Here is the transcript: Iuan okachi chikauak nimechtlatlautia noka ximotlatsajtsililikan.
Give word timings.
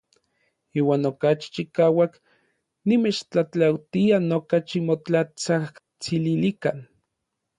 Iuan 0.79 1.03
okachi 1.09 1.47
chikauak 1.55 2.13
nimechtlatlautia 2.87 4.17
noka 4.29 4.57
ximotlatsajtsililikan. 4.67 6.77